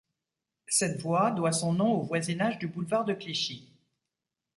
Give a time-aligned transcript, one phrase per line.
[0.67, 3.71] Cette voie doit son nom au voisinage du boulevard de Clichy.